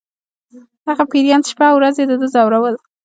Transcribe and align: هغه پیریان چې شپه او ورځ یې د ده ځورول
هغه 0.87 1.03
پیریان 1.11 1.41
چې 1.45 1.49
شپه 1.53 1.65
او 1.69 1.77
ورځ 1.77 1.95
یې 1.99 2.05
د 2.07 2.13
ده 2.21 2.27
ځورول 2.33 2.75